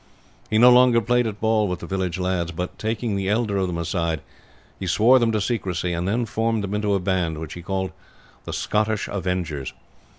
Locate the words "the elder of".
3.15-3.67